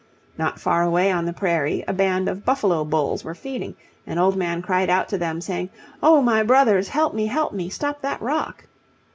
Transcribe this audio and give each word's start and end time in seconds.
Not 0.35 0.59
far 0.59 0.81
away 0.81 1.11
on 1.11 1.25
the 1.25 1.31
prairie 1.31 1.83
a 1.87 1.93
band 1.93 2.27
of 2.27 2.43
buffalo 2.43 2.83
bulls 2.83 3.23
were 3.23 3.35
feeding, 3.35 3.75
and 4.07 4.19
Old 4.19 4.35
Man 4.35 4.63
cried 4.63 4.89
out 4.89 5.07
to 5.09 5.17
them, 5.19 5.41
saying, 5.41 5.69
"Oh, 6.01 6.23
my 6.23 6.41
brothers, 6.41 6.87
help 6.89 7.13
me, 7.13 7.27
help 7.27 7.53
me; 7.53 7.69
stop 7.69 8.01
that 8.01 8.19
rock." 8.19 8.65